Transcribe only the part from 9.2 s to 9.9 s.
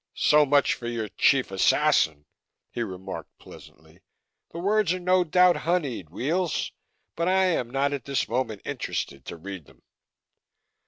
to read them."